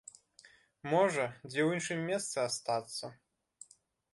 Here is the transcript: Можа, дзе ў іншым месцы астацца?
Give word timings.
Можа, 0.93 1.25
дзе 1.49 1.61
ў 1.63 1.69
іншым 1.81 1.99
месцы 2.09 2.37
астацца? 2.47 3.11